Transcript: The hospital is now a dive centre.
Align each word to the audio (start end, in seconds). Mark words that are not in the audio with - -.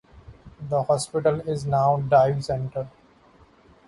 The 0.67 0.81
hospital 0.81 1.41
is 1.41 1.67
now 1.67 1.97
a 1.97 2.01
dive 2.01 2.43
centre. 2.43 2.87